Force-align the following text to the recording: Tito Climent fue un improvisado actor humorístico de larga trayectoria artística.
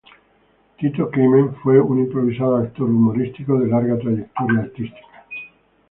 Tito 0.79 1.11
Climent 1.11 1.57
fue 1.61 1.79
un 1.79 1.99
improvisado 1.99 2.57
actor 2.57 2.89
humorístico 2.89 3.59
de 3.59 3.67
larga 3.67 3.99
trayectoria 3.99 4.61
artística. 4.63 5.01